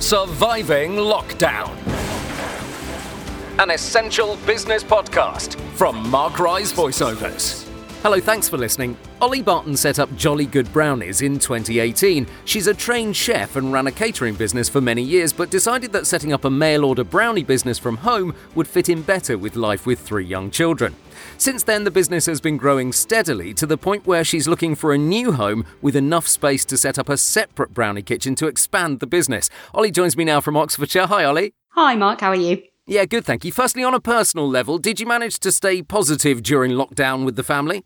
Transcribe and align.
Surviving 0.00 0.92
Lockdown. 0.92 1.74
An 3.58 3.70
essential 3.70 4.36
business 4.46 4.84
podcast 4.84 5.58
from 5.72 6.08
Mark 6.10 6.38
Rise 6.38 6.72
Voiceovers. 6.72 7.65
Hello, 8.02 8.20
thanks 8.20 8.48
for 8.48 8.56
listening. 8.56 8.96
Oli 9.20 9.42
Barton 9.42 9.76
set 9.76 9.98
up 9.98 10.14
Jolly 10.16 10.46
Good 10.46 10.72
Brownies 10.72 11.22
in 11.22 11.40
2018. 11.40 12.28
She's 12.44 12.68
a 12.68 12.74
trained 12.74 13.16
chef 13.16 13.56
and 13.56 13.72
ran 13.72 13.88
a 13.88 13.90
catering 13.92 14.36
business 14.36 14.68
for 14.68 14.80
many 14.80 15.02
years, 15.02 15.32
but 15.32 15.50
decided 15.50 15.90
that 15.92 16.06
setting 16.06 16.32
up 16.32 16.44
a 16.44 16.50
mail 16.50 16.84
order 16.84 17.02
brownie 17.02 17.42
business 17.42 17.80
from 17.80 17.96
home 17.96 18.32
would 18.54 18.68
fit 18.68 18.88
in 18.88 19.02
better 19.02 19.36
with 19.36 19.56
life 19.56 19.86
with 19.86 19.98
three 19.98 20.24
young 20.24 20.52
children. 20.52 20.94
Since 21.36 21.64
then, 21.64 21.82
the 21.82 21.90
business 21.90 22.26
has 22.26 22.40
been 22.40 22.58
growing 22.58 22.92
steadily 22.92 23.52
to 23.54 23.66
the 23.66 23.78
point 23.78 24.06
where 24.06 24.22
she's 24.22 24.46
looking 24.46 24.76
for 24.76 24.92
a 24.92 24.98
new 24.98 25.32
home 25.32 25.64
with 25.82 25.96
enough 25.96 26.28
space 26.28 26.64
to 26.66 26.76
set 26.76 27.00
up 27.00 27.08
a 27.08 27.16
separate 27.16 27.74
brownie 27.74 28.02
kitchen 28.02 28.36
to 28.36 28.46
expand 28.46 29.00
the 29.00 29.08
business. 29.08 29.50
Oli 29.74 29.90
joins 29.90 30.16
me 30.16 30.22
now 30.22 30.40
from 30.40 30.56
Oxfordshire. 30.56 31.06
Hi, 31.06 31.24
Oli. 31.24 31.54
Hi, 31.70 31.96
Mark. 31.96 32.20
How 32.20 32.30
are 32.30 32.36
you? 32.36 32.62
Yeah, 32.88 33.04
good, 33.04 33.24
thank 33.24 33.44
you. 33.44 33.50
Firstly, 33.50 33.82
on 33.82 33.94
a 33.94 34.00
personal 34.00 34.48
level, 34.48 34.78
did 34.78 35.00
you 35.00 35.06
manage 35.06 35.40
to 35.40 35.50
stay 35.50 35.82
positive 35.82 36.40
during 36.42 36.70
lockdown 36.70 37.24
with 37.24 37.34
the 37.34 37.42
family? 37.42 37.84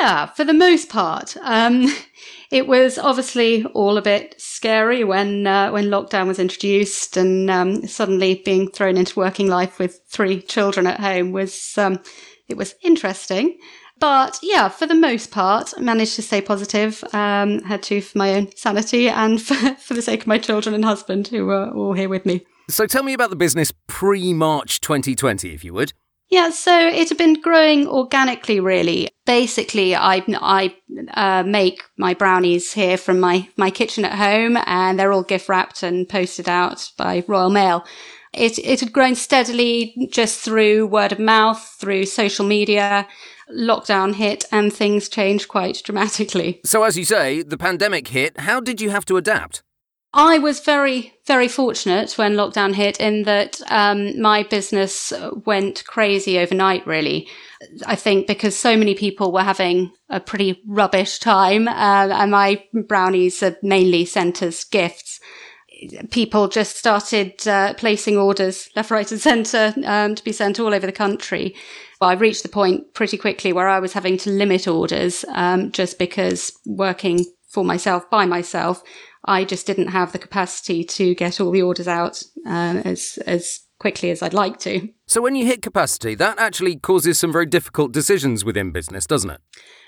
Yeah, 0.00 0.26
for 0.26 0.44
the 0.44 0.52
most 0.52 0.88
part. 0.88 1.36
Um, 1.42 1.86
it 2.50 2.66
was 2.66 2.98
obviously 2.98 3.64
all 3.66 3.96
a 3.96 4.02
bit 4.02 4.34
scary 4.38 5.04
when 5.04 5.46
uh, 5.46 5.70
when 5.70 5.84
lockdown 5.84 6.26
was 6.26 6.40
introduced, 6.40 7.16
and 7.16 7.48
um, 7.48 7.86
suddenly 7.86 8.42
being 8.44 8.70
thrown 8.70 8.96
into 8.96 9.18
working 9.18 9.46
life 9.46 9.78
with 9.78 10.00
three 10.08 10.40
children 10.40 10.88
at 10.88 10.98
home 10.98 11.30
was 11.30 11.78
um, 11.78 12.00
it 12.48 12.56
was 12.56 12.74
interesting. 12.82 13.56
But 14.00 14.40
yeah, 14.42 14.68
for 14.68 14.86
the 14.86 14.96
most 14.96 15.30
part, 15.30 15.78
managed 15.80 16.16
to 16.16 16.22
stay 16.22 16.40
positive. 16.40 17.04
Um, 17.12 17.62
had 17.62 17.84
to 17.84 18.00
for 18.00 18.18
my 18.18 18.34
own 18.34 18.50
sanity 18.56 19.08
and 19.08 19.40
for, 19.46 19.54
for 19.76 19.94
the 19.94 20.02
sake 20.02 20.22
of 20.22 20.26
my 20.26 20.38
children 20.38 20.74
and 20.74 20.84
husband, 20.84 21.28
who 21.28 21.46
were 21.46 21.70
all 21.70 21.92
here 21.92 22.08
with 22.08 22.26
me. 22.26 22.44
So 22.68 22.86
tell 22.86 23.02
me 23.02 23.12
about 23.12 23.30
the 23.30 23.36
business 23.36 23.72
pre 23.86 24.32
March 24.32 24.80
2020, 24.80 25.52
if 25.52 25.64
you 25.64 25.74
would. 25.74 25.92
Yeah, 26.28 26.50
so 26.50 26.76
it 26.76 27.10
had 27.10 27.18
been 27.18 27.40
growing 27.40 27.86
organically, 27.86 28.58
really. 28.58 29.08
Basically, 29.26 29.94
I 29.94 30.24
I 30.40 30.74
uh, 31.12 31.42
make 31.44 31.82
my 31.98 32.14
brownies 32.14 32.72
here 32.72 32.96
from 32.96 33.20
my 33.20 33.48
my 33.56 33.70
kitchen 33.70 34.04
at 34.04 34.18
home, 34.18 34.58
and 34.66 34.98
they're 34.98 35.12
all 35.12 35.22
gift 35.22 35.48
wrapped 35.48 35.82
and 35.82 36.08
posted 36.08 36.48
out 36.48 36.90
by 36.96 37.22
Royal 37.28 37.50
Mail. 37.50 37.84
It 38.32 38.58
it 38.58 38.80
had 38.80 38.92
grown 38.92 39.14
steadily 39.14 40.08
just 40.10 40.40
through 40.40 40.86
word 40.86 41.12
of 41.12 41.18
mouth, 41.18 41.76
through 41.78 42.06
social 42.06 42.46
media. 42.46 43.06
Lockdown 43.52 44.14
hit, 44.14 44.46
and 44.50 44.72
things 44.72 45.08
changed 45.10 45.48
quite 45.48 45.82
dramatically. 45.84 46.62
So, 46.64 46.82
as 46.82 46.96
you 46.96 47.04
say, 47.04 47.42
the 47.42 47.58
pandemic 47.58 48.08
hit. 48.08 48.40
How 48.40 48.58
did 48.58 48.80
you 48.80 48.88
have 48.88 49.04
to 49.04 49.18
adapt? 49.18 49.62
I 50.16 50.38
was 50.38 50.60
very, 50.60 51.12
very 51.26 51.48
fortunate 51.48 52.16
when 52.16 52.34
lockdown 52.34 52.72
hit 52.72 53.00
in 53.00 53.24
that 53.24 53.60
um, 53.68 54.20
my 54.20 54.44
business 54.44 55.12
went 55.44 55.84
crazy 55.86 56.38
overnight, 56.38 56.86
really. 56.86 57.28
I 57.84 57.96
think 57.96 58.28
because 58.28 58.56
so 58.56 58.76
many 58.76 58.94
people 58.94 59.32
were 59.32 59.42
having 59.42 59.90
a 60.08 60.20
pretty 60.20 60.62
rubbish 60.68 61.18
time, 61.18 61.66
uh, 61.66 62.08
and 62.12 62.30
my 62.30 62.62
brownies 62.72 63.42
are 63.42 63.56
mainly 63.60 64.04
sent 64.04 64.40
as 64.40 64.62
gifts. 64.62 65.18
People 66.12 66.46
just 66.46 66.76
started 66.76 67.46
uh, 67.48 67.74
placing 67.74 68.16
orders 68.16 68.68
left, 68.76 68.92
right, 68.92 69.10
and 69.10 69.20
centre 69.20 69.74
um, 69.84 70.14
to 70.14 70.22
be 70.22 70.30
sent 70.30 70.60
all 70.60 70.72
over 70.72 70.86
the 70.86 70.92
country. 70.92 71.56
Well, 72.00 72.10
I 72.10 72.14
reached 72.14 72.44
the 72.44 72.48
point 72.48 72.94
pretty 72.94 73.16
quickly 73.16 73.52
where 73.52 73.68
I 73.68 73.80
was 73.80 73.94
having 73.94 74.16
to 74.18 74.30
limit 74.30 74.68
orders 74.68 75.24
um, 75.30 75.72
just 75.72 75.98
because 75.98 76.52
working 76.64 77.24
for 77.54 77.64
myself 77.64 78.08
by 78.10 78.26
myself 78.26 78.82
I 79.24 79.44
just 79.44 79.66
didn't 79.66 79.88
have 79.88 80.12
the 80.12 80.18
capacity 80.18 80.84
to 80.84 81.14
get 81.14 81.40
all 81.40 81.50
the 81.50 81.62
orders 81.62 81.88
out 81.88 82.22
um, 82.46 82.78
as 82.78 83.18
as 83.26 83.60
quickly 83.78 84.10
as 84.10 84.22
I'd 84.22 84.34
like 84.34 84.58
to. 84.60 84.88
So 85.06 85.20
when 85.20 85.34
you 85.34 85.46
hit 85.46 85.62
capacity, 85.62 86.14
that 86.14 86.38
actually 86.38 86.76
causes 86.76 87.18
some 87.18 87.32
very 87.32 87.46
difficult 87.46 87.92
decisions 87.92 88.44
within 88.44 88.70
business, 88.70 89.06
doesn't 89.06 89.30
it? 89.30 89.40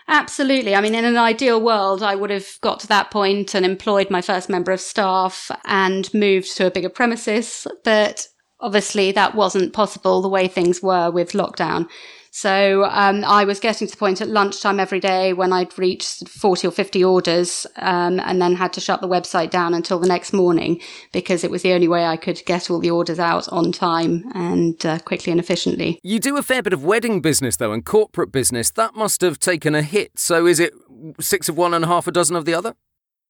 Absolutely. 0.09 0.75
I 0.75 0.81
mean, 0.81 0.94
in 0.94 1.04
an 1.04 1.16
ideal 1.16 1.60
world, 1.60 2.03
I 2.03 2.15
would 2.15 2.31
have 2.31 2.47
got 2.60 2.81
to 2.81 2.87
that 2.88 3.10
point 3.10 3.54
and 3.54 3.65
employed 3.65 4.10
my 4.10 4.21
first 4.21 4.48
member 4.48 4.72
of 4.72 4.81
staff 4.81 5.50
and 5.65 6.12
moved 6.12 6.56
to 6.56 6.66
a 6.66 6.71
bigger 6.71 6.88
premises. 6.88 7.66
But 7.84 8.27
obviously, 8.60 9.12
that 9.12 9.34
wasn't 9.34 9.72
possible 9.72 10.21
the 10.21 10.28
way 10.28 10.47
things 10.47 10.83
were 10.83 11.10
with 11.10 11.33
lockdown. 11.33 11.88
So 12.36 12.84
um, 12.84 13.24
I 13.24 13.44
was 13.44 13.60
getting 13.60 13.88
to 13.88 13.92
the 13.92 13.97
point 13.97 14.20
at 14.20 14.28
lunchtime 14.28 14.78
every 14.78 15.00
day 15.00 15.32
when 15.32 15.54
I'd 15.54 15.78
reached 15.78 16.28
40 16.28 16.66
or 16.66 16.70
50 16.70 17.02
orders 17.02 17.66
um, 17.76 18.20
and 18.20 18.42
then 18.42 18.54
had 18.56 18.74
to 18.74 18.80
shut 18.82 19.00
the 19.00 19.08
website 19.08 19.48
down 19.48 19.72
until 19.72 19.98
the 19.98 20.06
next 20.06 20.34
morning 20.34 20.82
because 21.12 21.44
it 21.44 21.50
was 21.50 21.62
the 21.62 21.72
only 21.72 21.88
way 21.88 22.04
I 22.04 22.19
could 22.19 22.42
get 22.44 22.69
all 22.69 22.78
the 22.78 22.91
orders 22.91 23.19
out 23.19 23.48
on 23.48 23.72
time 23.72 24.30
and 24.34 24.84
uh, 24.84 24.98
quickly 24.98 25.30
and 25.30 25.41
efficiently. 25.41 25.98
You 26.02 26.20
do 26.20 26.36
a 26.36 26.42
fair 26.42 26.62
bit 26.62 26.74
of 26.74 26.84
wedding 26.84 27.22
business 27.22 27.56
though 27.56 27.72
and 27.72 27.82
corporate 27.82 28.32
business. 28.32 28.70
That 28.70 28.94
must 28.94 29.22
have 29.22 29.38
taken 29.38 29.74
a 29.74 29.80
hit. 29.80 30.18
So 30.18 30.44
is 30.44 30.60
it 30.60 30.74
six 31.18 31.48
of 31.48 31.56
one 31.56 31.72
and 31.72 31.86
half 31.86 32.06
a 32.06 32.12
dozen 32.12 32.36
of 32.36 32.44
the 32.44 32.53
other? 32.53 32.74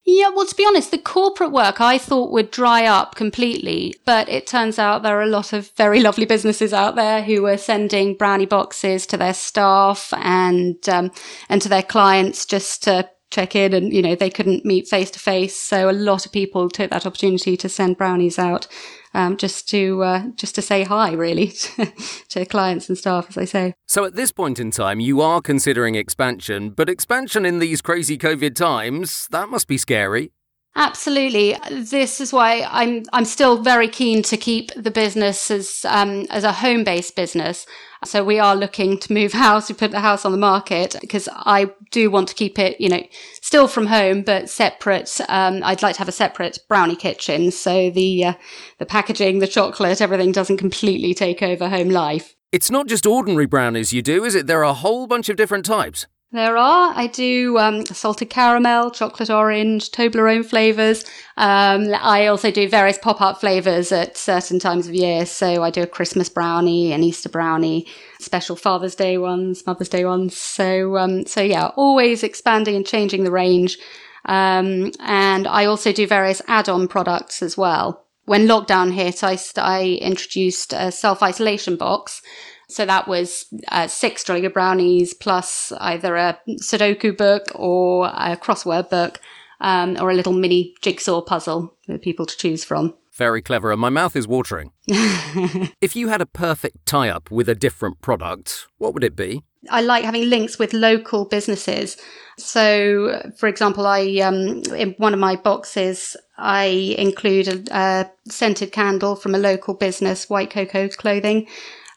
Yeah, 0.08 0.28
well, 0.28 0.46
to 0.46 0.54
be 0.54 0.64
honest, 0.64 0.92
the 0.92 0.98
corporate 0.98 1.50
work 1.50 1.80
I 1.80 1.98
thought 1.98 2.30
would 2.30 2.52
dry 2.52 2.86
up 2.86 3.16
completely, 3.16 3.96
but 4.04 4.28
it 4.28 4.46
turns 4.46 4.78
out 4.78 5.02
there 5.02 5.18
are 5.18 5.22
a 5.22 5.26
lot 5.26 5.52
of 5.52 5.70
very 5.72 5.98
lovely 6.08 6.24
businesses 6.24 6.72
out 6.72 6.94
there 6.94 7.22
who 7.22 7.44
are 7.46 7.58
sending 7.58 8.14
brownie 8.14 8.46
boxes 8.46 9.04
to 9.06 9.16
their 9.16 9.34
staff 9.34 10.14
and 10.16 10.88
um, 10.88 11.10
and 11.48 11.60
to 11.60 11.68
their 11.68 11.82
clients 11.82 12.46
just 12.46 12.84
to 12.84 13.10
check 13.30 13.56
in 13.56 13.74
and 13.74 13.92
you 13.92 14.00
know 14.00 14.14
they 14.14 14.30
couldn't 14.30 14.64
meet 14.64 14.86
face 14.86 15.10
to 15.10 15.18
face 15.18 15.58
so 15.58 15.90
a 15.90 15.92
lot 15.92 16.24
of 16.24 16.32
people 16.32 16.68
took 16.68 16.90
that 16.90 17.06
opportunity 17.06 17.56
to 17.56 17.68
send 17.68 17.96
brownies 17.96 18.38
out 18.38 18.68
um, 19.14 19.36
just 19.36 19.68
to 19.68 20.02
uh, 20.04 20.22
just 20.36 20.54
to 20.54 20.62
say 20.62 20.84
hi 20.84 21.12
really 21.12 21.48
to 22.28 22.46
clients 22.46 22.88
and 22.88 22.98
staff 22.98 23.28
as 23.30 23.38
i 23.38 23.44
say. 23.44 23.74
So 23.86 24.04
at 24.04 24.14
this 24.14 24.30
point 24.30 24.60
in 24.60 24.70
time 24.70 25.00
you 25.00 25.20
are 25.20 25.40
considering 25.40 25.94
expansion 25.96 26.70
but 26.70 26.88
expansion 26.88 27.44
in 27.44 27.58
these 27.58 27.82
crazy 27.82 28.16
covid 28.16 28.54
times 28.54 29.26
that 29.30 29.48
must 29.48 29.66
be 29.66 29.78
scary 29.78 30.30
Absolutely. 30.78 31.56
This 31.70 32.20
is 32.20 32.34
why 32.34 32.68
I'm 32.70 33.04
I'm 33.14 33.24
still 33.24 33.62
very 33.62 33.88
keen 33.88 34.22
to 34.24 34.36
keep 34.36 34.70
the 34.74 34.90
business 34.90 35.50
as 35.50 35.86
um, 35.88 36.26
as 36.28 36.44
a 36.44 36.52
home 36.52 36.84
based 36.84 37.16
business. 37.16 37.66
So 38.04 38.22
we 38.22 38.38
are 38.38 38.54
looking 38.54 38.98
to 38.98 39.12
move 39.12 39.32
house. 39.46 39.70
We 39.70 39.74
put 39.74 39.90
the 39.90 40.00
house 40.00 40.26
on 40.26 40.32
the 40.32 40.38
market 40.38 40.94
because 41.00 41.30
I 41.32 41.70
do 41.90 42.10
want 42.10 42.28
to 42.28 42.34
keep 42.34 42.58
it, 42.58 42.78
you 42.78 42.90
know, 42.90 43.02
still 43.40 43.68
from 43.68 43.86
home 43.86 44.20
but 44.20 44.50
separate. 44.50 45.18
Um, 45.30 45.62
I'd 45.64 45.82
like 45.82 45.94
to 45.94 46.00
have 46.00 46.08
a 46.08 46.12
separate 46.12 46.58
brownie 46.68 46.94
kitchen, 46.94 47.50
so 47.50 47.88
the 47.88 48.26
uh, 48.26 48.32
the 48.78 48.86
packaging, 48.86 49.38
the 49.38 49.46
chocolate, 49.46 50.02
everything 50.02 50.30
doesn't 50.30 50.58
completely 50.58 51.14
take 51.14 51.42
over 51.42 51.70
home 51.70 51.88
life. 51.88 52.34
It's 52.52 52.70
not 52.70 52.86
just 52.86 53.06
ordinary 53.06 53.46
brownies 53.46 53.94
you 53.94 54.02
do, 54.02 54.24
is 54.24 54.34
it? 54.34 54.46
There 54.46 54.60
are 54.60 54.64
a 54.64 54.74
whole 54.74 55.06
bunch 55.06 55.30
of 55.30 55.36
different 55.36 55.64
types. 55.64 56.06
There 56.36 56.58
are. 56.58 56.92
I 56.94 57.06
do 57.06 57.56
um, 57.56 57.86
salted 57.86 58.28
caramel, 58.28 58.90
chocolate 58.90 59.30
orange, 59.30 59.90
Toblerone 59.90 60.44
flavours. 60.44 61.02
Um, 61.38 61.94
I 61.94 62.26
also 62.26 62.50
do 62.50 62.68
various 62.68 62.98
pop 62.98 63.22
up 63.22 63.40
flavours 63.40 63.90
at 63.90 64.18
certain 64.18 64.58
times 64.58 64.86
of 64.86 64.94
year. 64.94 65.24
So 65.24 65.62
I 65.62 65.70
do 65.70 65.80
a 65.80 65.86
Christmas 65.86 66.28
brownie, 66.28 66.92
an 66.92 67.02
Easter 67.02 67.30
brownie, 67.30 67.86
special 68.20 68.54
Father's 68.54 68.94
Day 68.94 69.16
ones, 69.16 69.66
Mother's 69.66 69.88
Day 69.88 70.04
ones. 70.04 70.36
So 70.36 70.98
um, 70.98 71.24
so 71.24 71.40
yeah, 71.40 71.68
always 71.68 72.22
expanding 72.22 72.76
and 72.76 72.84
changing 72.84 73.24
the 73.24 73.30
range. 73.30 73.78
Um, 74.26 74.92
and 75.00 75.46
I 75.48 75.64
also 75.64 75.90
do 75.90 76.06
various 76.06 76.42
add 76.48 76.68
on 76.68 76.86
products 76.86 77.42
as 77.42 77.56
well. 77.56 78.04
When 78.26 78.46
lockdown 78.46 78.92
hit, 78.92 79.24
I, 79.24 79.38
I 79.56 79.98
introduced 80.02 80.74
a 80.74 80.92
self 80.92 81.22
isolation 81.22 81.76
box 81.76 82.20
so 82.68 82.84
that 82.84 83.06
was 83.06 83.46
uh, 83.68 83.86
six 83.86 84.24
Good 84.24 84.52
Brownies 84.52 85.14
plus 85.14 85.72
either 85.78 86.16
a 86.16 86.38
Sudoku 86.48 87.16
book 87.16 87.44
or 87.54 88.06
a 88.06 88.36
crossword 88.36 88.90
book 88.90 89.20
um, 89.60 89.96
or 90.00 90.10
a 90.10 90.14
little 90.14 90.32
mini 90.32 90.74
jigsaw 90.82 91.20
puzzle 91.20 91.74
for 91.86 91.98
people 91.98 92.26
to 92.26 92.36
choose 92.36 92.64
from. 92.64 92.94
Very 93.14 93.40
clever, 93.40 93.72
and 93.72 93.80
my 93.80 93.88
mouth 93.88 94.14
is 94.14 94.28
watering. 94.28 94.72
if 94.88 95.96
you 95.96 96.08
had 96.08 96.20
a 96.20 96.26
perfect 96.26 96.84
tie 96.84 97.08
up 97.08 97.30
with 97.30 97.48
a 97.48 97.54
different 97.54 98.02
product, 98.02 98.66
what 98.76 98.92
would 98.92 99.04
it 99.04 99.16
be? 99.16 99.42
I 99.70 99.80
like 99.80 100.04
having 100.04 100.28
links 100.28 100.58
with 100.58 100.74
local 100.74 101.24
businesses. 101.24 101.96
So, 102.38 103.32
for 103.38 103.48
example, 103.48 103.86
I 103.86 104.18
um, 104.18 104.62
in 104.76 104.94
one 104.98 105.14
of 105.14 105.18
my 105.18 105.36
boxes, 105.36 106.14
I 106.36 106.94
include 106.98 107.48
a, 107.48 107.76
a 107.76 108.10
scented 108.30 108.72
candle 108.72 109.16
from 109.16 109.34
a 109.34 109.38
local 109.38 109.72
business, 109.72 110.28
White 110.28 110.50
Cocoa 110.50 110.88
Clothing, 110.88 111.48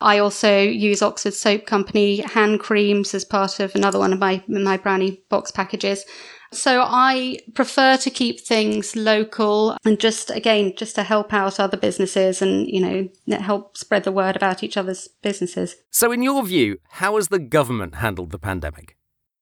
I 0.02 0.20
also 0.20 0.62
use 0.62 1.02
Oxford 1.02 1.34
Soap 1.34 1.66
Company 1.66 2.22
hand 2.22 2.60
creams 2.60 3.14
as 3.14 3.26
part 3.26 3.60
of 3.60 3.76
another 3.76 4.00
one 4.00 4.14
of 4.14 4.20
my, 4.20 4.44
my 4.48 4.78
brownie 4.78 5.22
box 5.30 5.52
packages. 5.52 6.06
So 6.52 6.84
I 6.84 7.40
prefer 7.54 7.98
to 7.98 8.10
keep 8.10 8.40
things 8.40 8.96
local 8.96 9.78
and 9.86 10.00
just 10.00 10.32
again, 10.32 10.74
just 10.76 10.96
to 10.96 11.04
help 11.04 11.32
out 11.32 11.60
other 11.60 11.78
businesses 11.78 12.42
and, 12.42 12.68
you 12.68 12.80
know, 12.80 13.38
help 13.40 13.78
spread 13.78 14.04
the 14.04 14.12
word 14.12 14.36
about 14.36 14.64
each 14.64 14.76
other's 14.76 15.08
businesses. 15.22 15.76
So 15.92 16.12
in 16.12 16.24
your 16.24 16.44
view, 16.44 16.80
how 16.90 17.18
has 17.18 17.28
the 17.28 17.40
government 17.40 17.96
handled 17.96 18.32
the 18.32 18.40
pandemic? 18.40 18.96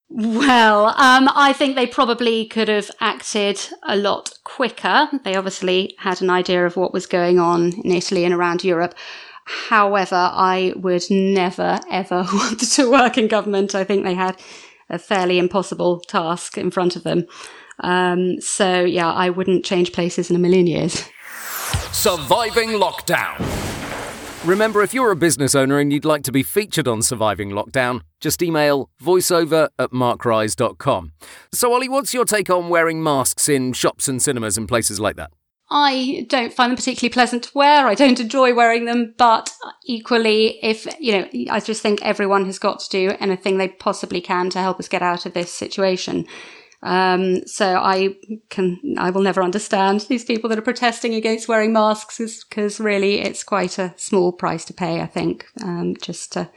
Well, 0.10 0.88
um, 0.88 1.30
I 1.36 1.54
think 1.54 1.76
they 1.76 1.88
probably 1.88 2.46
could 2.46 2.70
have 2.70 2.90
acted 3.00 3.60
a 3.84 3.96
lot 3.96 4.34
quicker. 4.44 5.10
They 5.24 5.36
obviously 5.36 5.96
had 6.00 6.22
an 6.22 6.30
idea 6.30 6.66
of 6.66 6.78
what 6.78 6.94
was 6.94 7.06
going 7.06 7.40
on 7.40 7.74
in 7.84 7.92
Italy 7.92 8.24
and 8.24 8.34
around 8.34 8.64
Europe. 8.64 8.96
However, 9.48 10.16
I 10.34 10.74
would 10.76 11.04
never, 11.10 11.80
ever 11.90 12.26
want 12.34 12.60
to 12.60 12.92
work 12.92 13.18
in 13.18 13.28
government. 13.28 13.76
I 13.76 13.84
think 13.84 14.04
they 14.04 14.14
had 14.14 14.40
a 14.90 15.00
fairly 15.00 15.40
impossible 15.40 16.02
task 16.02 16.58
in 16.58 16.72
front 16.72 16.96
of 16.96 17.04
them. 17.04 17.26
Um, 17.80 18.42
so, 18.42 18.84
yeah, 18.84 19.12
I 19.12 19.30
wouldn't 19.30 19.64
change 19.64 19.94
places 19.94 20.30
in 20.30 20.36
a 20.36 20.40
million 20.40 20.68
years. 20.68 21.08
Surviving 21.92 22.70
Lockdown. 22.70 23.68
Remember, 24.46 24.82
if 24.82 24.94
you're 24.94 25.12
a 25.12 25.16
business 25.16 25.56
owner 25.56 25.80
and 25.80 25.92
you'd 25.92 26.06
like 26.06 26.24
to 26.24 26.32
be 26.32 26.44
featured 26.44 26.88
on 26.88 27.02
Surviving 27.02 27.50
Lockdown, 27.50 28.02
just 28.22 28.42
email 28.42 28.90
voiceover 29.02 29.70
at 29.78 29.92
markrise.com. 29.92 31.12
So, 31.52 31.74
Oli, 31.74 31.90
what's 31.90 32.14
your 32.14 32.26
take 32.26 32.50
on 32.50 32.70
wearing 32.70 33.04
masks 33.04 33.50
in 33.50 33.74
shops 33.74 34.08
and 34.08 34.22
cinemas 34.22 34.58
and 34.58 34.68
places 34.68 35.00
like 35.00 35.18
that? 35.18 35.32
I 35.70 36.26
don't 36.30 36.54
find 36.54 36.72
them 36.72 36.78
particularly 36.78 37.12
pleasant 37.12 37.44
to 37.44 37.52
wear. 37.54 37.88
I 37.88 37.94
don't 37.94 38.20
enjoy 38.20 38.54
wearing 38.54 38.86
them, 38.86 39.14
but 39.18 39.52
equally, 39.86 40.60
if, 40.64 40.88
you 41.00 41.12
know, 41.12 41.28
I 41.50 41.60
just 41.60 41.82
think 41.82 42.02
everyone 42.02 42.46
has 42.46 42.58
got 42.58 42.80
to 42.82 42.90
do 42.90 43.16
anything 43.20 43.58
they 43.58 43.68
possibly 43.68 44.22
can 44.22 44.50
to 44.52 44.62
help 44.62 44.80
us 44.80 44.88
get 44.88 45.02
out 45.02 45.26
of 45.26 45.34
this 45.34 45.52
situation. 45.52 46.26
Um, 46.84 47.46
so 47.46 47.76
I 47.76 48.16
can, 48.50 48.80
I 48.98 49.10
will 49.10 49.24
never 49.24 49.44
understand 49.44 50.02
these 50.02 50.24
people 50.24 50.50
that 50.50 50.60
are 50.60 50.64
protesting 50.64 51.16
against 51.16 51.50
wearing 51.50 51.74
masks 51.74 52.46
because 52.48 52.80
really 52.80 53.20
it's 53.20 53.44
quite 53.44 53.78
a 53.78 53.94
small 53.98 54.32
price 54.32 54.64
to 54.66 54.74
pay, 54.74 55.02
I 55.02 55.08
think, 55.08 55.48
um, 55.62 55.96
just 56.02 56.32
to, 56.34 56.50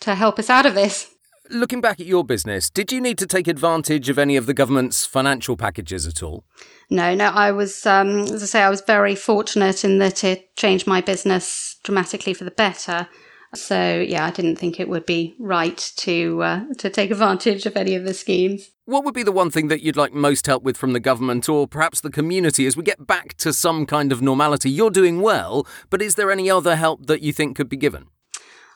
to 0.00 0.14
help 0.14 0.38
us 0.38 0.50
out 0.50 0.66
of 0.66 0.74
this. 0.74 1.12
Looking 1.50 1.80
back 1.80 1.98
at 1.98 2.06
your 2.06 2.24
business, 2.24 2.68
did 2.68 2.92
you 2.92 3.00
need 3.00 3.16
to 3.18 3.26
take 3.26 3.48
advantage 3.48 4.10
of 4.10 4.18
any 4.18 4.36
of 4.36 4.44
the 4.44 4.52
government's 4.52 5.06
financial 5.06 5.56
packages 5.56 6.06
at 6.06 6.22
all? 6.22 6.44
No, 6.90 7.14
no. 7.14 7.26
I 7.26 7.52
was, 7.52 7.86
um, 7.86 8.20
as 8.20 8.42
I 8.42 8.46
say, 8.46 8.62
I 8.62 8.68
was 8.68 8.82
very 8.82 9.14
fortunate 9.14 9.82
in 9.82 9.98
that 9.98 10.24
it 10.24 10.54
changed 10.56 10.86
my 10.86 11.00
business 11.00 11.76
dramatically 11.84 12.34
for 12.34 12.44
the 12.44 12.50
better. 12.50 13.08
So 13.54 14.04
yeah, 14.06 14.26
I 14.26 14.30
didn't 14.30 14.56
think 14.56 14.78
it 14.78 14.90
would 14.90 15.06
be 15.06 15.34
right 15.38 15.78
to 15.96 16.42
uh, 16.42 16.64
to 16.78 16.90
take 16.90 17.10
advantage 17.10 17.64
of 17.64 17.78
any 17.78 17.94
of 17.94 18.04
the 18.04 18.12
schemes. 18.12 18.70
What 18.84 19.06
would 19.06 19.14
be 19.14 19.22
the 19.22 19.32
one 19.32 19.50
thing 19.50 19.68
that 19.68 19.82
you'd 19.82 19.96
like 19.96 20.12
most 20.12 20.46
help 20.46 20.62
with 20.62 20.76
from 20.76 20.92
the 20.92 21.00
government 21.00 21.48
or 21.48 21.66
perhaps 21.66 22.02
the 22.02 22.10
community 22.10 22.66
as 22.66 22.76
we 22.76 22.82
get 22.82 23.06
back 23.06 23.34
to 23.38 23.54
some 23.54 23.86
kind 23.86 24.12
of 24.12 24.20
normality? 24.20 24.70
You're 24.70 24.90
doing 24.90 25.22
well, 25.22 25.66
but 25.88 26.02
is 26.02 26.16
there 26.16 26.30
any 26.30 26.50
other 26.50 26.76
help 26.76 27.06
that 27.06 27.22
you 27.22 27.32
think 27.32 27.56
could 27.56 27.70
be 27.70 27.76
given? 27.78 28.08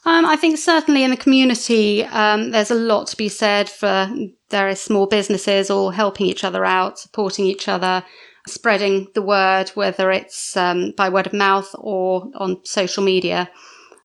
Um, 0.04 0.26
I 0.26 0.36
think 0.36 0.58
certainly 0.58 1.04
in 1.04 1.10
the 1.10 1.16
community, 1.16 2.04
um, 2.04 2.50
there's 2.50 2.72
a 2.72 2.76
lot 2.76 3.06
to 3.08 3.16
be 3.16 3.28
said 3.28 3.68
for 3.68 4.10
various 4.50 4.82
small 4.82 5.06
businesses 5.06 5.70
all 5.70 5.90
helping 5.90 6.26
each 6.26 6.42
other 6.42 6.64
out, 6.64 6.98
supporting 6.98 7.46
each 7.46 7.68
other, 7.68 8.04
spreading 8.48 9.06
the 9.14 9.22
word, 9.22 9.68
whether 9.70 10.10
it's 10.10 10.56
um, 10.56 10.92
by 10.96 11.08
word 11.08 11.28
of 11.28 11.32
mouth 11.32 11.72
or 11.78 12.28
on 12.34 12.64
social 12.64 13.04
media. 13.04 13.48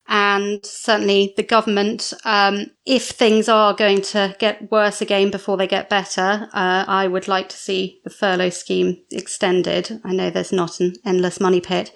And 0.08 0.66
certainly 0.66 1.34
the 1.36 1.44
government, 1.44 2.14
um, 2.24 2.68
if 2.86 3.10
things 3.10 3.50
are 3.50 3.74
going 3.74 4.02
to 4.04 4.36
get 4.40 4.72
worse 4.72 5.02
again 5.02 5.32
before 5.32 5.58
they 5.58 5.68
get 5.68 5.90
better, 5.90 6.48
uh, 6.54 6.86
I 6.88 7.08
would 7.08 7.28
like 7.28 7.50
to 7.50 7.58
see 7.58 8.00
the 8.04 8.10
furlough 8.10 8.52
scheme 8.52 9.04
extended. 9.12 10.00
I 10.06 10.14
know 10.14 10.30
there's 10.30 10.54
not 10.54 10.80
an 10.80 10.94
endless 11.06 11.42
money 11.42 11.60
pit, 11.60 11.92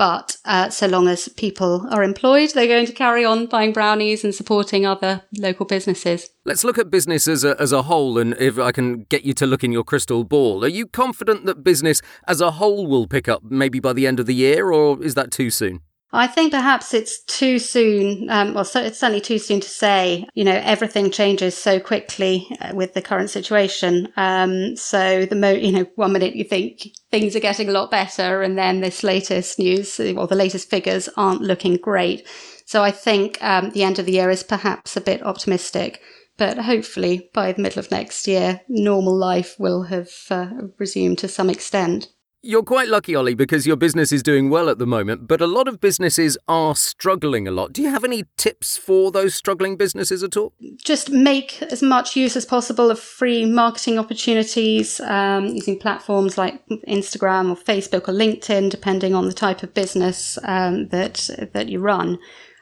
but 0.00 0.38
uh, 0.46 0.70
so 0.70 0.86
long 0.86 1.08
as 1.08 1.28
people 1.28 1.86
are 1.90 2.02
employed, 2.02 2.52
they're 2.54 2.66
going 2.66 2.86
to 2.86 2.92
carry 2.92 3.22
on 3.22 3.44
buying 3.44 3.70
brownies 3.70 4.24
and 4.24 4.34
supporting 4.34 4.86
other 4.86 5.20
local 5.36 5.66
businesses. 5.66 6.30
Let's 6.46 6.64
look 6.64 6.78
at 6.78 6.90
business 6.90 7.28
as 7.28 7.44
a, 7.44 7.54
as 7.60 7.70
a 7.70 7.82
whole, 7.82 8.16
and 8.16 8.32
if 8.40 8.58
I 8.58 8.72
can 8.72 9.02
get 9.10 9.24
you 9.24 9.34
to 9.34 9.46
look 9.46 9.62
in 9.62 9.72
your 9.72 9.84
crystal 9.84 10.24
ball, 10.24 10.64
are 10.64 10.68
you 10.68 10.86
confident 10.86 11.44
that 11.44 11.62
business 11.62 12.00
as 12.26 12.40
a 12.40 12.52
whole 12.52 12.86
will 12.86 13.06
pick 13.06 13.28
up 13.28 13.42
maybe 13.44 13.78
by 13.78 13.92
the 13.92 14.06
end 14.06 14.18
of 14.18 14.24
the 14.24 14.34
year, 14.34 14.72
or 14.72 15.02
is 15.04 15.12
that 15.16 15.30
too 15.30 15.50
soon? 15.50 15.82
I 16.12 16.26
think 16.26 16.50
perhaps 16.52 16.92
it's 16.92 17.22
too 17.24 17.60
soon. 17.60 18.28
Um, 18.30 18.54
well, 18.54 18.64
so 18.64 18.82
it's 18.82 18.98
certainly 18.98 19.20
too 19.20 19.38
soon 19.38 19.60
to 19.60 19.68
say. 19.68 20.26
You 20.34 20.44
know, 20.44 20.60
everything 20.64 21.10
changes 21.10 21.56
so 21.56 21.78
quickly 21.78 22.48
uh, 22.60 22.74
with 22.74 22.94
the 22.94 23.02
current 23.02 23.30
situation. 23.30 24.08
Um, 24.16 24.76
so 24.76 25.24
the 25.26 25.36
mo, 25.36 25.52
you 25.52 25.70
know, 25.70 25.86
one 25.94 26.12
minute 26.12 26.34
you 26.34 26.44
think 26.44 26.88
things 27.12 27.36
are 27.36 27.40
getting 27.40 27.68
a 27.68 27.72
lot 27.72 27.92
better, 27.92 28.42
and 28.42 28.58
then 28.58 28.80
this 28.80 29.04
latest 29.04 29.58
news 29.58 30.00
or 30.00 30.26
the 30.26 30.34
latest 30.34 30.68
figures 30.68 31.08
aren't 31.16 31.42
looking 31.42 31.76
great. 31.76 32.26
So 32.66 32.82
I 32.82 32.90
think 32.90 33.42
um, 33.42 33.70
the 33.70 33.84
end 33.84 33.98
of 33.98 34.06
the 34.06 34.12
year 34.12 34.30
is 34.30 34.42
perhaps 34.42 34.96
a 34.96 35.00
bit 35.00 35.22
optimistic. 35.22 36.00
But 36.36 36.56
hopefully, 36.56 37.28
by 37.34 37.52
the 37.52 37.60
middle 37.60 37.80
of 37.80 37.90
next 37.90 38.26
year, 38.26 38.62
normal 38.66 39.14
life 39.14 39.56
will 39.58 39.82
have 39.82 40.10
uh, 40.30 40.48
resumed 40.78 41.18
to 41.18 41.28
some 41.28 41.50
extent. 41.50 42.08
You're 42.42 42.62
quite 42.62 42.88
lucky, 42.88 43.14
Oli, 43.14 43.34
because 43.34 43.66
your 43.66 43.76
business 43.76 44.12
is 44.12 44.22
doing 44.22 44.48
well 44.48 44.70
at 44.70 44.78
the 44.78 44.86
moment, 44.86 45.28
but 45.28 45.42
a 45.42 45.46
lot 45.46 45.68
of 45.68 45.78
businesses 45.78 46.38
are 46.48 46.74
struggling 46.74 47.46
a 47.46 47.50
lot. 47.50 47.74
Do 47.74 47.82
you 47.82 47.90
have 47.90 48.02
any 48.02 48.24
tips 48.38 48.78
for 48.78 49.10
those 49.10 49.34
struggling 49.34 49.76
businesses 49.76 50.22
at 50.22 50.38
all? 50.38 50.54
Just 50.82 51.10
make 51.10 51.60
as 51.64 51.82
much 51.82 52.16
use 52.16 52.36
as 52.36 52.46
possible 52.46 52.90
of 52.90 52.98
free 52.98 53.44
marketing 53.44 53.98
opportunities 53.98 55.00
um, 55.00 55.48
using 55.48 55.78
platforms 55.78 56.38
like 56.38 56.66
Instagram 56.88 57.50
or 57.50 57.56
Facebook 57.56 58.08
or 58.08 58.14
LinkedIn, 58.14 58.70
depending 58.70 59.14
on 59.14 59.26
the 59.26 59.34
type 59.34 59.62
of 59.62 59.74
business 59.74 60.38
um, 60.44 60.88
that 60.88 61.28
that 61.52 61.68
you 61.68 61.78
run. 61.78 62.18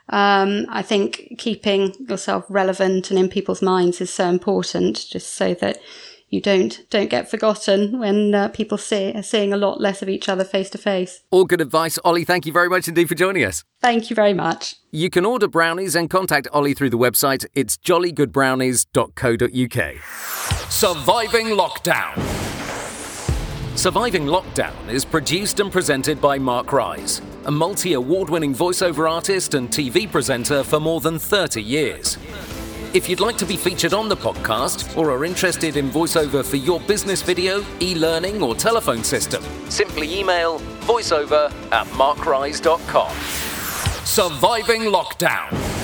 Um, 0.08 0.66
I 0.70 0.82
think 0.82 1.34
keeping 1.38 1.94
yourself 2.08 2.46
relevant 2.48 3.10
and 3.10 3.18
in 3.18 3.28
people's 3.28 3.62
minds 3.62 4.00
is 4.00 4.12
so 4.12 4.28
important, 4.28 5.06
just 5.08 5.34
so 5.34 5.54
that 5.54 5.78
you 6.30 6.40
don't 6.40 6.88
don't 6.90 7.10
get 7.10 7.30
forgotten 7.30 7.98
when 7.98 8.34
uh, 8.34 8.48
people 8.48 8.78
see, 8.78 9.12
are 9.14 9.22
seeing 9.22 9.52
a 9.52 9.56
lot 9.56 9.80
less 9.80 10.02
of 10.02 10.08
each 10.08 10.28
other 10.28 10.44
face 10.44 10.70
to 10.70 10.78
face. 10.78 11.22
All 11.30 11.44
good 11.44 11.60
advice, 11.60 11.98
Oli. 12.04 12.24
Thank 12.24 12.46
you 12.46 12.52
very 12.52 12.68
much 12.68 12.88
indeed 12.88 13.08
for 13.08 13.14
joining 13.14 13.44
us. 13.44 13.62
Thank 13.80 14.10
you 14.10 14.16
very 14.16 14.34
much. 14.34 14.74
You 14.90 15.10
can 15.10 15.24
order 15.24 15.46
brownies 15.48 15.94
and 15.94 16.10
contact 16.10 16.48
Oli 16.52 16.74
through 16.74 16.90
the 16.90 16.98
website. 16.98 17.46
It's 17.54 17.78
jollygoodbrownies.co.uk. 17.78 20.70
Surviving 20.70 21.46
Lockdown. 21.46 22.48
Surviving 23.78 24.26
Lockdown 24.26 24.88
is 24.88 25.04
produced 25.04 25.60
and 25.60 25.70
presented 25.70 26.20
by 26.20 26.36
Mark 26.36 26.72
Rise, 26.72 27.22
a 27.44 27.50
multi 27.50 27.92
award 27.92 28.28
winning 28.28 28.52
voiceover 28.52 29.08
artist 29.08 29.54
and 29.54 29.70
TV 29.70 30.10
presenter 30.10 30.64
for 30.64 30.80
more 30.80 31.00
than 31.00 31.18
30 31.18 31.62
years. 31.62 32.18
If 32.94 33.06
you'd 33.06 33.20
like 33.20 33.36
to 33.36 33.44
be 33.44 33.58
featured 33.58 33.92
on 33.92 34.08
the 34.08 34.16
podcast 34.16 34.96
or 34.96 35.10
are 35.10 35.26
interested 35.26 35.76
in 35.76 35.90
voiceover 35.90 36.42
for 36.42 36.56
your 36.56 36.80
business 36.80 37.20
video, 37.20 37.62
e 37.82 37.94
learning, 37.94 38.42
or 38.42 38.54
telephone 38.54 39.04
system, 39.04 39.42
simply 39.68 40.18
email 40.18 40.58
voiceover 40.86 41.52
at 41.70 41.86
markrise.com. 41.88 43.14
Surviving 44.06 44.82
Lockdown. 44.90 45.77